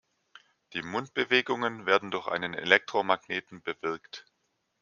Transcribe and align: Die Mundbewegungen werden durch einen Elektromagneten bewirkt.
Die 0.73 0.81
Mundbewegungen 0.81 1.85
werden 1.85 2.09
durch 2.09 2.25
einen 2.27 2.55
Elektromagneten 2.55 3.61
bewirkt. 3.61 4.25